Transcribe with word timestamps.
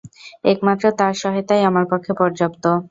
একমাত্র 0.45 0.85
তাঁর 0.99 1.13
সহায়তাই 1.21 1.67
আমার 1.69 1.85
পক্ষে 1.91 2.11
পর্যাপ্ত। 2.19 2.63